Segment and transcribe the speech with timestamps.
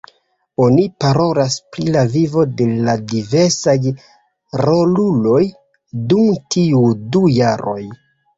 [0.67, 3.75] Oni parolas pri la vivo de la diversaj
[4.63, 5.43] roluloj
[6.15, 6.27] dum
[6.57, 7.79] tiuj du jaroj.